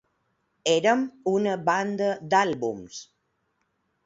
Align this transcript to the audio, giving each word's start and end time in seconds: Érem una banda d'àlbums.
Érem 0.75 1.03
una 1.33 1.53
banda 1.69 2.09
d'àlbums. 2.33 3.05